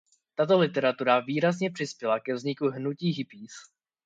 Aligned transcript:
Tato 0.35 0.59
literatura 0.61 1.19
výrazně 1.19 1.71
přispěla 1.71 2.19
ke 2.19 2.33
vzniku 2.33 2.67
hnutí 2.69 3.09
hippies. 3.11 3.51